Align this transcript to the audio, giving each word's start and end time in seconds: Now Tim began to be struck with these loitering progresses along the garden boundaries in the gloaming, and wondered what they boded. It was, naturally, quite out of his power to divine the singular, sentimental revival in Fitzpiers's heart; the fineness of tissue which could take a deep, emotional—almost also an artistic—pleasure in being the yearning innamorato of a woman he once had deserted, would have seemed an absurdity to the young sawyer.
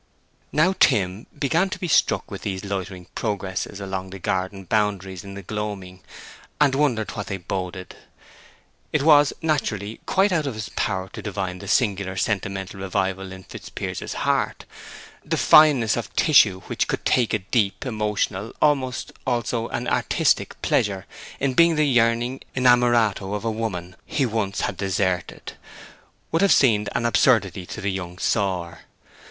Now 0.51 0.73
Tim 0.79 1.27
began 1.37 1.69
to 1.69 1.77
be 1.77 1.87
struck 1.87 2.31
with 2.31 2.41
these 2.41 2.65
loitering 2.65 3.05
progresses 3.13 3.79
along 3.79 4.09
the 4.09 4.17
garden 4.17 4.63
boundaries 4.63 5.23
in 5.23 5.35
the 5.35 5.43
gloaming, 5.43 6.01
and 6.59 6.73
wondered 6.73 7.11
what 7.11 7.27
they 7.27 7.37
boded. 7.37 7.95
It 8.91 9.03
was, 9.03 9.31
naturally, 9.43 9.99
quite 10.07 10.31
out 10.31 10.47
of 10.47 10.55
his 10.55 10.69
power 10.69 11.07
to 11.09 11.21
divine 11.21 11.59
the 11.59 11.67
singular, 11.67 12.15
sentimental 12.17 12.79
revival 12.79 13.31
in 13.31 13.43
Fitzpiers's 13.43 14.15
heart; 14.25 14.65
the 15.23 15.37
fineness 15.37 15.95
of 15.95 16.11
tissue 16.15 16.61
which 16.61 16.87
could 16.87 17.05
take 17.05 17.31
a 17.35 17.37
deep, 17.37 17.85
emotional—almost 17.85 19.11
also 19.27 19.67
an 19.67 19.87
artistic—pleasure 19.87 21.05
in 21.39 21.53
being 21.53 21.75
the 21.75 21.85
yearning 21.85 22.41
innamorato 22.55 23.35
of 23.35 23.45
a 23.45 23.51
woman 23.51 23.95
he 24.07 24.25
once 24.25 24.61
had 24.61 24.77
deserted, 24.77 25.53
would 26.31 26.41
have 26.41 26.51
seemed 26.51 26.89
an 26.95 27.05
absurdity 27.05 27.67
to 27.67 27.79
the 27.81 27.91
young 27.91 28.17
sawyer. 28.17 28.79